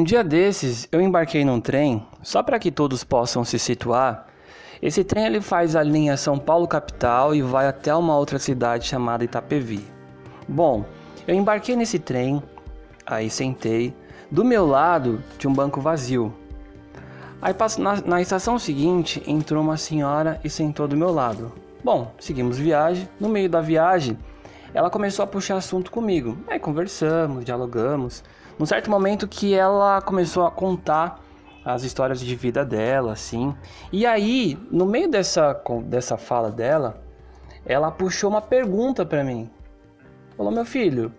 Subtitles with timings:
[0.00, 4.28] Um dia desses, eu embarquei num trem, só para que todos possam se situar.
[4.80, 8.86] Esse trem ele faz a linha São Paulo capital e vai até uma outra cidade
[8.86, 9.84] chamada Itapevi.
[10.48, 10.86] Bom,
[11.28, 12.42] eu embarquei nesse trem,
[13.04, 13.94] aí sentei.
[14.30, 16.34] Do meu lado tinha um banco vazio.
[17.42, 21.52] Aí na, na estação seguinte entrou uma senhora e sentou do meu lado.
[21.84, 23.06] Bom, seguimos viagem.
[23.20, 24.18] No meio da viagem,
[24.72, 26.38] ela começou a puxar assunto comigo.
[26.46, 28.22] Aí conversamos, dialogamos.
[28.58, 31.20] Num certo momento que ela começou a contar
[31.64, 33.54] as histórias de vida dela, assim.
[33.92, 37.02] E aí, no meio dessa, dessa fala dela,
[37.64, 39.50] ela puxou uma pergunta para mim.
[40.36, 41.12] Falou, meu filho,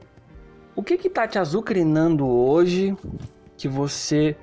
[0.75, 2.95] o que que tá te azucrinando hoje
[3.57, 4.35] que você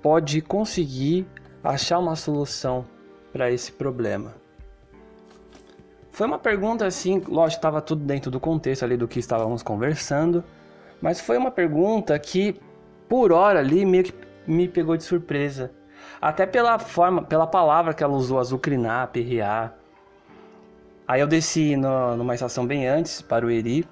[0.00, 1.26] pode conseguir
[1.62, 2.84] achar uma solução
[3.32, 4.43] para esse problema?
[6.14, 10.44] Foi uma pergunta assim, lógico, estava tudo dentro do contexto ali do que estávamos conversando,
[11.02, 12.54] mas foi uma pergunta que,
[13.08, 14.14] por hora ali, meio que
[14.46, 15.72] me pegou de surpresa.
[16.20, 19.74] Até pela forma, pela palavra que ela usou, azucrinar, perrear.
[21.04, 23.84] Aí eu desci no, numa estação bem antes, para o Eri.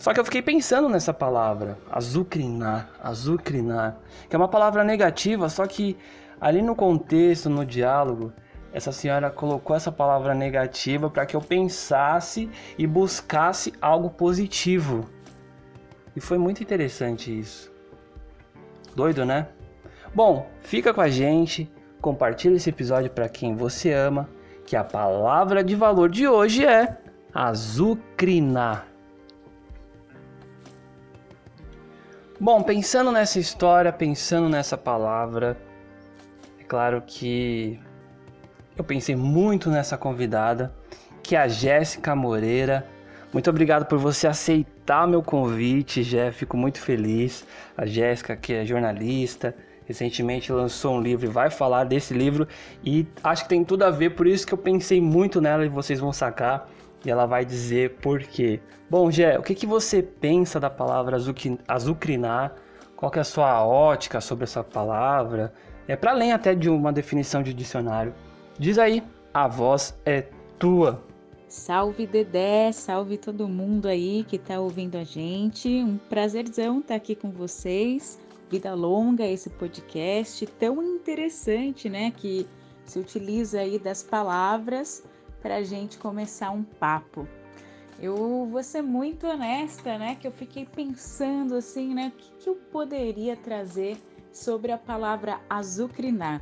[0.00, 3.98] Só que eu fiquei pensando nessa palavra, azucrinar, azucrinar,
[4.30, 5.94] que é uma palavra negativa, só que
[6.40, 8.32] ali no contexto, no diálogo,
[8.76, 12.46] essa senhora colocou essa palavra negativa para que eu pensasse
[12.76, 15.08] e buscasse algo positivo.
[16.14, 17.72] E foi muito interessante isso.
[18.94, 19.48] Doido, né?
[20.14, 24.28] Bom, fica com a gente, compartilha esse episódio para quem você ama,
[24.66, 26.98] que a palavra de valor de hoje é
[27.32, 28.86] azucrinar.
[32.38, 35.56] Bom, pensando nessa história, pensando nessa palavra,
[36.60, 37.80] é claro que
[38.76, 40.72] eu pensei muito nessa convidada,
[41.22, 42.86] que é a Jéssica Moreira.
[43.32, 46.30] Muito obrigado por você aceitar meu convite, Jé.
[46.30, 47.46] Fico muito feliz.
[47.76, 49.54] A Jéssica, que é jornalista,
[49.86, 52.46] recentemente lançou um livro e vai falar desse livro
[52.84, 55.68] e acho que tem tudo a ver, por isso que eu pensei muito nela e
[55.68, 56.68] vocês vão sacar
[57.04, 58.60] e ela vai dizer por quê.
[58.90, 61.16] Bom, Gé, o que, que você pensa da palavra
[61.68, 62.54] azucrinar?
[62.96, 65.52] Qual é a sua ótica sobre essa palavra?
[65.86, 68.12] É para além até de uma definição de dicionário.
[68.58, 69.02] Diz aí,
[69.34, 70.22] a voz é
[70.58, 71.02] tua.
[71.46, 75.68] Salve Dedé, salve todo mundo aí que tá ouvindo a gente.
[75.68, 78.18] Um prazerzão estar tá aqui com vocês
[78.48, 82.12] Vida Longa, esse podcast tão interessante, né?
[82.16, 82.46] Que
[82.84, 85.02] se utiliza aí das palavras
[85.42, 87.26] para a gente começar um papo.
[88.00, 90.14] Eu vou ser muito honesta, né?
[90.14, 92.12] Que eu fiquei pensando assim, né?
[92.14, 93.98] O que, que eu poderia trazer
[94.32, 96.40] sobre a palavra azucrinar?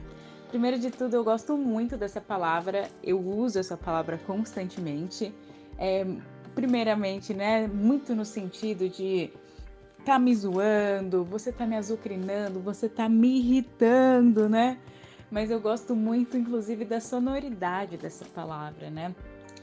[0.54, 5.34] Primeiro de tudo, eu gosto muito dessa palavra, eu uso essa palavra constantemente.
[5.76, 6.06] É,
[6.54, 7.66] primeiramente, né?
[7.66, 9.32] Muito no sentido de
[10.04, 14.78] tá me zoando, você tá me azucrinando, você tá me irritando, né?
[15.28, 19.12] Mas eu gosto muito, inclusive, da sonoridade dessa palavra, né?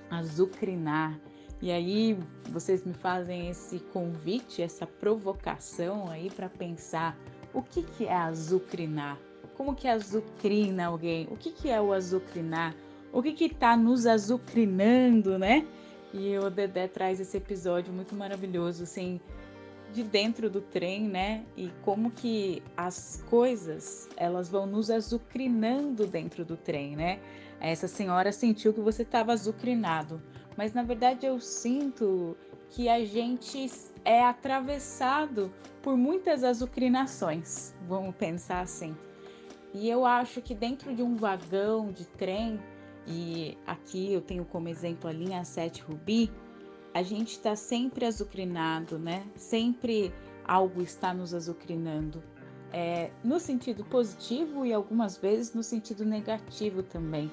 [0.09, 1.17] Azucrinar.
[1.61, 2.19] E aí
[2.49, 7.17] vocês me fazem esse convite, essa provocação aí para pensar
[7.53, 9.17] o que, que é azucrinar?
[9.61, 11.27] Como que azucrina alguém?
[11.29, 12.73] O que, que é o azucrinar?
[13.13, 15.67] O que que tá nos azucrinando, né?
[16.11, 19.21] E o Dedé traz esse episódio muito maravilhoso, assim,
[19.93, 21.45] de dentro do trem, né?
[21.55, 27.19] E como que as coisas elas vão nos azucrinando dentro do trem, né?
[27.59, 30.19] Essa senhora sentiu que você estava azucrinado,
[30.57, 32.35] mas na verdade eu sinto
[32.71, 33.69] que a gente
[34.03, 35.53] é atravessado
[35.83, 38.97] por muitas azucrinações, vamos pensar assim.
[39.73, 42.59] E eu acho que dentro de um vagão de trem,
[43.07, 46.31] e aqui eu tenho como exemplo a linha 7 Rubi,
[46.93, 49.25] a gente está sempre azucrinado, né?
[49.35, 50.13] Sempre
[50.43, 52.21] algo está nos azucrinando.
[52.73, 57.29] É, no sentido positivo e algumas vezes no sentido negativo também,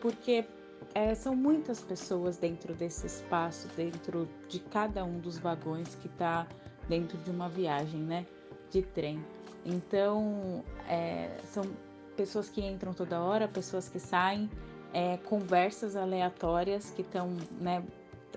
[0.00, 0.46] porque
[0.94, 6.46] é, são muitas pessoas dentro desse espaço, dentro de cada um dos vagões que está
[6.88, 8.26] dentro de uma viagem, né,
[8.70, 9.22] de trem.
[9.64, 11.07] Então, é,
[11.48, 11.64] são
[12.16, 14.50] pessoas que entram toda hora, pessoas que saem,
[14.92, 17.82] é, conversas aleatórias que estão, né,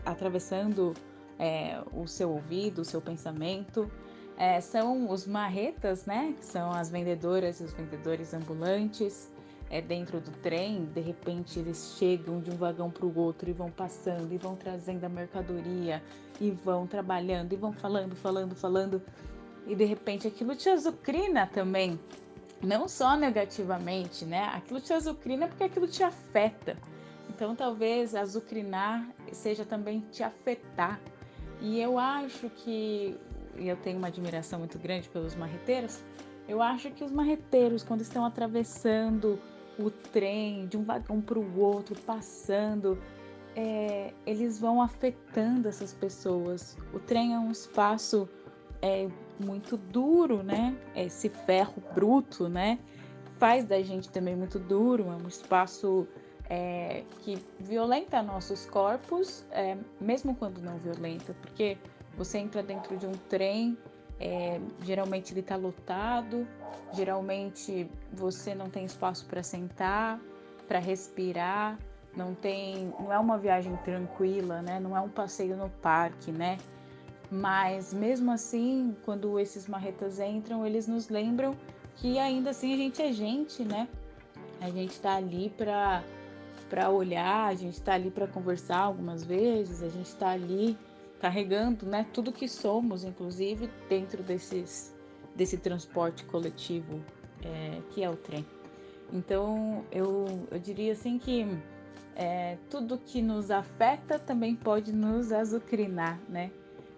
[0.05, 0.93] atravessando
[1.39, 3.89] é, o seu ouvido, o seu pensamento.
[4.37, 6.33] É, são os marretas, né?
[6.37, 9.31] Que são as vendedoras e os vendedores ambulantes
[9.69, 10.85] é, dentro do trem.
[10.85, 14.55] De repente eles chegam de um vagão para o outro e vão passando e vão
[14.55, 16.01] trazendo a mercadoria
[16.39, 19.01] e vão trabalhando e vão falando, falando, falando.
[19.67, 21.99] E de repente aquilo te azucrina também.
[22.63, 24.51] Não só negativamente, né?
[24.53, 26.77] Aquilo te azucrina porque aquilo te afeta.
[27.29, 30.99] Então, talvez azucrinar seja também te afetar.
[31.59, 33.17] E eu acho que,
[33.57, 36.03] e eu tenho uma admiração muito grande pelos marreteiros,
[36.47, 39.39] Eu acho que os marreteiros, quando estão atravessando
[39.79, 42.97] o trem de um vagão para o outro, passando,
[43.55, 46.75] é, eles vão afetando essas pessoas.
[46.93, 48.27] O trem é um espaço
[48.81, 49.07] é,
[49.41, 50.75] muito duro, né?
[50.95, 52.79] Esse ferro bruto, né?
[53.37, 56.07] Faz da gente também muito duro, é um espaço
[56.49, 61.77] é, que violenta nossos corpos, é, mesmo quando não violenta, porque
[62.15, 63.77] você entra dentro de um trem,
[64.19, 66.47] é, geralmente ele está lotado,
[66.93, 70.19] geralmente você não tem espaço para sentar,
[70.67, 71.79] para respirar,
[72.15, 74.79] não tem, não é uma viagem tranquila, né?
[74.79, 76.57] Não é um passeio no parque, né?
[77.31, 81.55] Mas mesmo assim, quando esses marretas entram, eles nos lembram
[81.95, 83.87] que ainda assim a gente é gente, né?
[84.59, 86.03] A gente está ali para
[86.69, 90.77] para olhar, a gente está ali para conversar algumas vezes, a gente está ali
[91.19, 94.95] carregando, né, tudo que somos, inclusive dentro desses
[95.35, 97.01] desse transporte coletivo
[97.43, 98.45] é, que é o trem.
[99.11, 101.45] Então eu, eu diria assim que
[102.15, 106.51] é, tudo que nos afeta também pode nos azucrinar, né?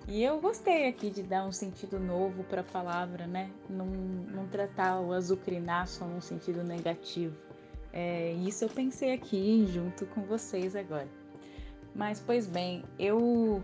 [0.08, 3.50] E eu gostei aqui de dar um sentido novo para a palavra, né?
[3.70, 7.36] Não, não tratar o azucrinar só num sentido negativo.
[7.94, 11.08] É, isso eu pensei aqui junto com vocês agora.
[11.96, 13.64] Mas, pois bem, eu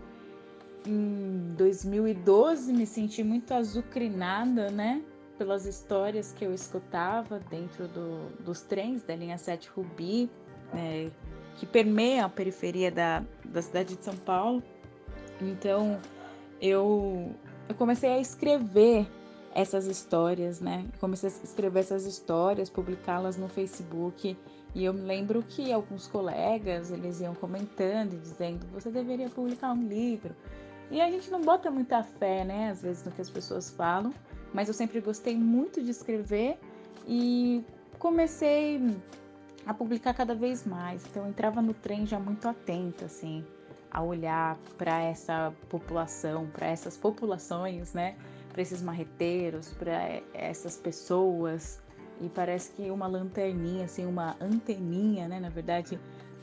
[0.86, 5.02] em 2012 me senti muito azucrinada, né?
[5.36, 10.30] Pelas histórias que eu escutava dentro do, dos trens da linha 7 Rubi,
[10.72, 11.10] né,
[11.56, 14.62] que permeia a periferia da, da cidade de São Paulo.
[15.40, 15.98] Então,
[16.60, 17.34] eu,
[17.68, 19.06] eu comecei a escrever
[19.54, 20.86] essas histórias, né?
[21.00, 24.36] Comecei a escrever essas histórias, publicá-las no Facebook.
[24.74, 29.72] E eu me lembro que alguns colegas, eles iam comentando e dizendo, você deveria publicar
[29.72, 30.34] um livro.
[30.90, 34.12] E a gente não bota muita fé, né, às vezes no que as pessoas falam,
[34.52, 36.58] mas eu sempre gostei muito de escrever
[37.06, 37.64] e
[37.98, 38.80] comecei
[39.64, 41.06] a publicar cada vez mais.
[41.06, 43.44] Então eu entrava no trem já muito atenta, assim,
[43.90, 48.16] a olhar para essa população, para essas populações, né?
[48.52, 51.80] Para esses marreteiros, para essas pessoas.
[52.20, 55.40] E parece que uma lanterninha, assim, uma anteninha, né?
[55.40, 55.98] Na verdade,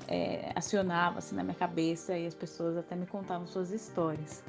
[0.08, 4.44] é, acionava assim na minha cabeça e as pessoas até me contavam suas histórias.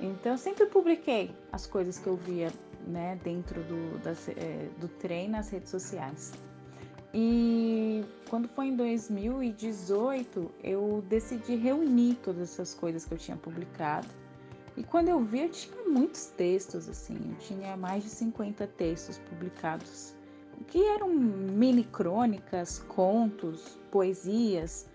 [0.00, 2.50] Então eu sempre publiquei as coisas que eu via,
[2.86, 3.18] né?
[3.22, 6.32] Dentro do, das, é, do trem nas redes sociais.
[7.14, 14.08] E quando foi em 2018, eu decidi reunir todas essas coisas que eu tinha publicado.
[14.76, 19.18] E quando eu vi, eu tinha muitos textos, assim, eu tinha mais de 50 textos
[19.18, 20.16] publicados,
[20.66, 24.88] que eram mini crônicas, contos, poesias,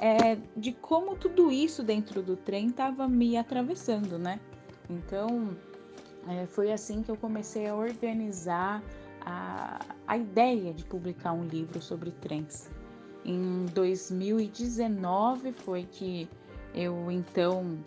[0.00, 4.40] é, de como tudo isso dentro do trem estava me atravessando, né?
[4.88, 5.54] Então,
[6.28, 8.82] é, foi assim que eu comecei a organizar
[9.20, 12.70] a, a ideia de publicar um livro sobre trens.
[13.24, 16.28] Em 2019 foi que
[16.74, 17.78] eu então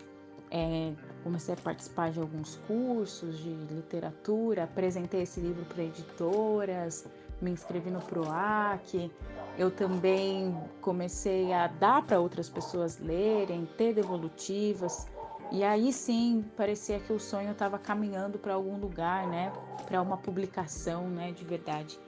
[0.50, 7.06] é, comecei a participar de alguns cursos de literatura, apresentei esse livro para editoras,
[7.40, 9.10] me inscrevi no PROAC.
[9.56, 15.06] Eu também comecei a dar para outras pessoas lerem, ter devolutivas.
[15.50, 19.52] E aí sim, parecia que o sonho estava caminhando para algum lugar, né?
[19.86, 21.98] Para uma publicação, né, de verdade.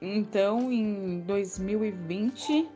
[0.00, 2.68] Então, em 2020,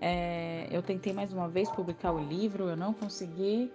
[0.00, 3.72] é, eu tentei mais uma vez publicar o livro, eu não consegui,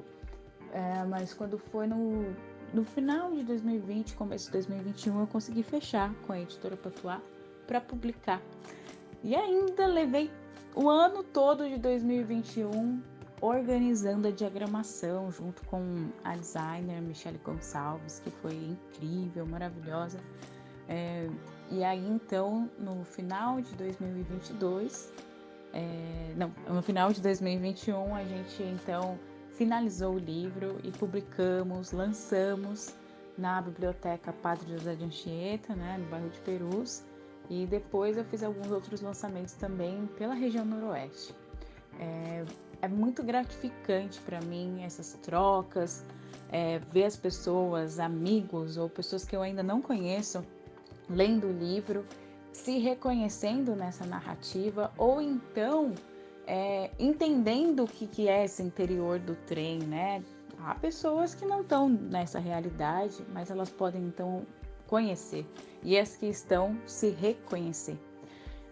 [0.71, 2.33] é, mas quando foi no,
[2.73, 7.21] no final de 2020, começo de 2021, eu consegui fechar com a editora Patuá
[7.65, 8.41] para publicar.
[9.23, 10.29] E ainda levei
[10.75, 13.01] o ano todo de 2021
[13.41, 20.19] organizando a diagramação junto com a designer Michelle Gonçalves, que foi incrível, maravilhosa.
[20.87, 21.27] É,
[21.71, 25.11] e aí então, no final de 2022,
[25.73, 29.19] é, não, no final de 2021, a gente então
[29.51, 32.93] finalizou o livro e publicamos, lançamos
[33.37, 37.03] na biblioteca Padre José de Anchieta, né, no bairro de Perus.
[37.49, 41.35] E depois eu fiz alguns outros lançamentos também pela região noroeste.
[41.99, 42.43] É,
[42.81, 46.03] é muito gratificante para mim essas trocas,
[46.51, 50.43] é, ver as pessoas, amigos ou pessoas que eu ainda não conheço,
[51.09, 52.05] lendo o livro,
[52.51, 55.93] se reconhecendo nessa narrativa ou então
[56.47, 60.23] é, entendendo o que, que é esse interior do trem, né?
[60.59, 64.45] Há pessoas que não estão nessa realidade, mas elas podem então
[64.87, 65.45] conhecer
[65.83, 67.99] e as que estão se reconhecer.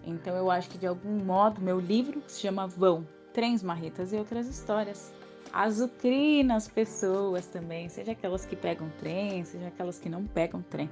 [0.05, 4.13] Então eu acho que de algum modo meu livro que se chama Vão, Trens, Marretas
[4.13, 5.13] e Outras Histórias.
[5.51, 10.89] Azucrina as pessoas também, seja aquelas que pegam trem, seja aquelas que não pegam trem.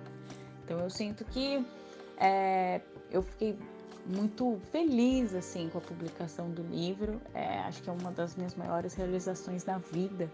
[0.72, 1.62] Então eu sinto que
[2.18, 2.80] é,
[3.12, 3.58] eu fiquei
[4.06, 7.20] muito feliz assim com a publicação do livro.
[7.34, 10.32] É, acho que é uma das minhas maiores realizações na vida.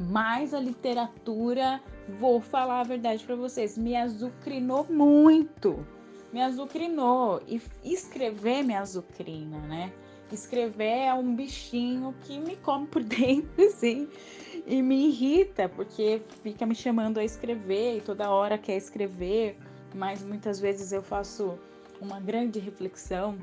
[0.00, 1.80] Mas a literatura,
[2.18, 5.86] vou falar a verdade para vocês, me azucrinou muito.
[6.32, 7.40] Me azucrinou.
[7.46, 9.92] E escrever me azucrina, né?
[10.32, 14.08] Escrever é um bichinho que me come por dentro, assim,
[14.66, 19.56] e me irrita, porque fica me chamando a escrever e toda hora quer escrever,
[19.94, 21.58] mas muitas vezes eu faço
[22.00, 23.38] uma grande reflexão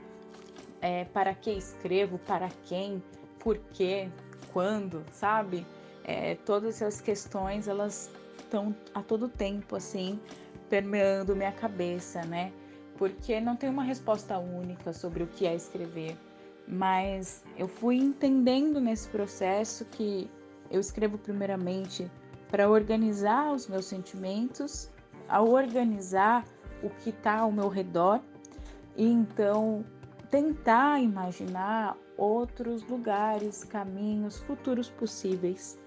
[0.81, 3.03] é, para que escrevo, para quem,
[3.39, 4.09] por quê,
[4.53, 5.65] quando, sabe?
[6.03, 10.19] É, todas essas questões elas estão a todo tempo assim
[10.69, 12.51] permeando minha cabeça, né?
[12.97, 16.17] Porque não tem uma resposta única sobre o que é escrever,
[16.67, 20.29] mas eu fui entendendo nesse processo que
[20.71, 22.09] eu escrevo primeiramente
[22.49, 24.89] para organizar os meus sentimentos,
[25.27, 26.45] a organizar
[26.83, 28.21] o que está ao meu redor
[28.95, 29.83] e então
[30.29, 35.77] tentar imaginar outros lugares, caminhos, futuros possíveis,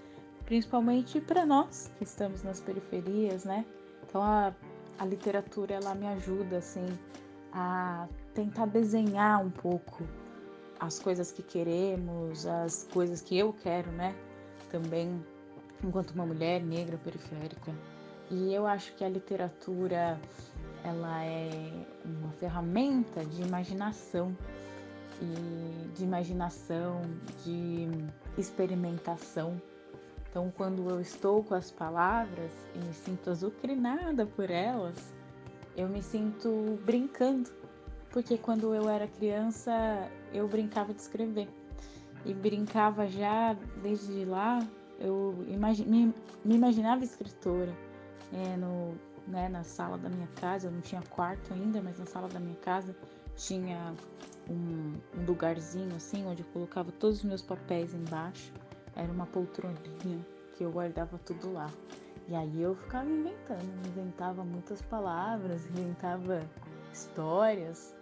[0.44, 3.64] principalmente para nós que estamos nas periferias, né?
[4.06, 4.52] Então a,
[4.98, 6.86] a literatura ela me ajuda assim
[7.52, 10.04] a tentar desenhar um pouco
[10.80, 14.14] as coisas que queremos, as coisas que eu quero, né?
[14.70, 15.22] Também
[15.82, 17.72] enquanto uma mulher negra periférica.
[18.30, 20.20] E eu acho que a literatura
[20.84, 21.50] ela é
[22.04, 24.36] uma ferramenta de imaginação
[25.20, 27.00] e de imaginação,
[27.44, 27.88] de
[28.36, 29.60] experimentação.
[30.28, 35.14] Então, quando eu estou com as palavras e me sinto azucrinada por elas,
[35.74, 37.50] eu me sinto brincando,
[38.10, 39.72] porque quando eu era criança
[40.34, 41.48] eu brincava de escrever
[42.26, 44.58] e brincava já desde lá.
[45.00, 46.12] Eu imagi me,
[46.44, 47.72] me imaginava escritora
[48.32, 48.94] é, no
[49.28, 52.40] né, na sala da minha casa, eu não tinha quarto ainda, mas na sala da
[52.40, 52.96] minha casa
[53.36, 53.94] tinha
[54.48, 58.52] um, um lugarzinho assim, onde eu colocava todos os meus papéis embaixo.
[58.96, 61.70] Era uma poltroninha que eu guardava tudo lá.
[62.26, 66.42] E aí eu ficava inventando, inventava muitas palavras, inventava
[66.92, 67.94] histórias,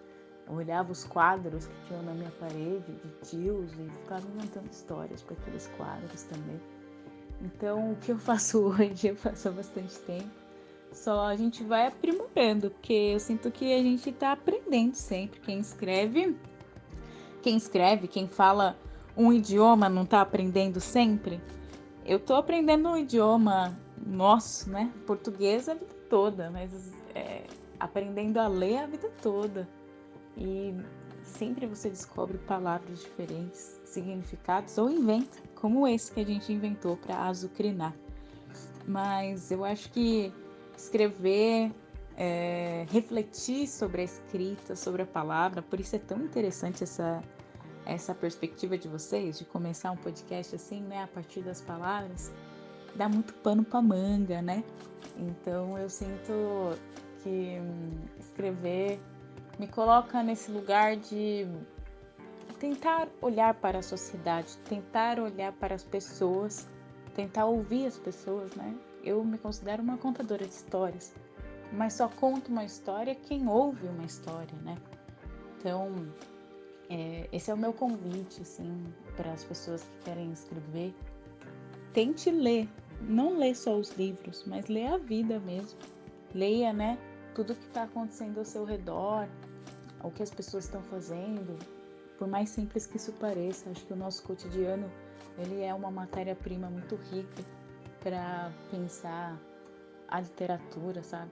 [0.48, 5.34] olhava os quadros que tinham na minha parede de tios e ficava inventando histórias para
[5.34, 6.60] aqueles quadros também.
[7.40, 10.46] Então, o que eu faço hoje, eu faço há bastante tempo
[10.96, 15.38] só a gente vai aprimorando, porque eu sinto que a gente está aprendendo sempre.
[15.40, 16.36] Quem escreve,
[17.42, 18.76] quem escreve, quem fala
[19.16, 21.40] um idioma não está aprendendo sempre?
[22.04, 24.92] Eu estou aprendendo um idioma nosso, né?
[25.06, 27.44] Português a vida toda, mas é,
[27.78, 29.68] aprendendo a ler a vida toda.
[30.36, 30.74] E
[31.22, 37.24] sempre você descobre palavras diferentes, significados ou inventa, como esse que a gente inventou para
[37.24, 37.94] azucrinar.
[38.86, 40.32] Mas eu acho que
[40.76, 41.72] escrever,
[42.16, 45.62] é, refletir sobre a escrita, sobre a palavra.
[45.62, 47.22] Por isso é tão interessante essa,
[47.84, 52.32] essa perspectiva de vocês, de começar um podcast assim, né, a partir das palavras.
[52.94, 54.62] Dá muito pano para manga, né?
[55.18, 56.32] Então eu sinto
[57.22, 59.00] que hum, escrever
[59.58, 61.46] me coloca nesse lugar de
[62.58, 66.68] tentar olhar para a sociedade, tentar olhar para as pessoas,
[67.14, 68.74] tentar ouvir as pessoas, né?
[69.06, 71.14] eu me considero uma contadora de histórias,
[71.72, 74.76] mas só conto uma história quem ouve uma história, né?
[75.58, 75.92] Então,
[76.90, 78.84] é, esse é o meu convite, assim,
[79.16, 80.92] para as pessoas que querem escrever.
[81.92, 82.68] Tente ler,
[83.00, 85.78] não lê só os livros, mas lê a vida mesmo.
[86.34, 86.98] Leia, né,
[87.34, 89.28] tudo que está acontecendo ao seu redor,
[90.02, 91.56] o que as pessoas estão fazendo.
[92.18, 94.90] Por mais simples que isso pareça, acho que o nosso cotidiano
[95.38, 97.44] ele é uma matéria-prima muito rica
[98.00, 99.38] para pensar
[100.08, 101.30] a literatura, sabe?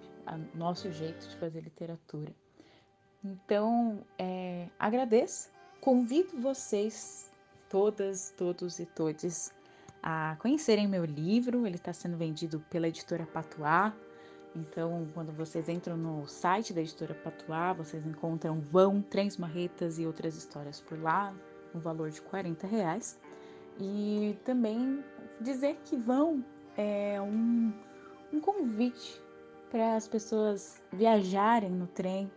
[0.54, 2.34] O nosso jeito de fazer literatura.
[3.24, 5.48] Então, é, agradeço,
[5.80, 7.32] convido vocês,
[7.70, 9.52] todas, todos e todes,
[10.02, 11.66] a conhecerem meu livro.
[11.66, 13.94] Ele está sendo vendido pela editora Patuá.
[14.56, 20.06] Então, quando vocês entram no site da editora Patuá, vocês encontram Vão, Trens Marretas e
[20.06, 21.34] outras histórias por lá,
[21.72, 23.18] no valor de 40 reais.
[23.80, 25.02] E também
[25.40, 26.44] dizer que Vão
[26.76, 27.72] é um,
[28.32, 29.20] um convite
[29.70, 32.30] para as pessoas viajarem no trem,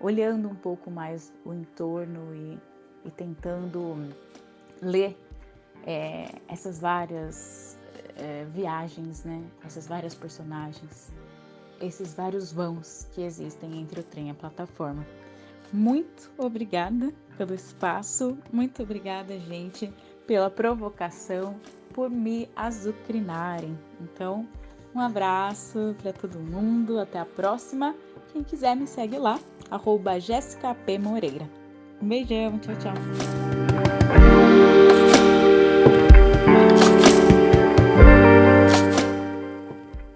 [0.00, 2.58] olhando um pouco mais o entorno e,
[3.04, 4.08] e tentando
[4.82, 5.16] ler
[5.86, 7.78] é, essas várias
[8.16, 9.40] é, viagens, né?
[9.64, 11.12] Essas várias personagens,
[11.80, 15.06] esses vários vãos que existem entre o trem e a plataforma.
[15.72, 19.92] Muito obrigada pelo espaço, muito obrigada, gente,
[20.26, 21.56] pela provocação
[21.92, 23.78] por me azucrinarem.
[24.00, 24.46] Então,
[24.92, 27.94] Um abraço para todo mundo, até a próxima.
[28.32, 29.38] Quem quiser me segue lá,
[29.70, 30.12] arroba.
[31.00, 31.48] Moreira.
[32.02, 34.69] Um beijão, tchau, tchau.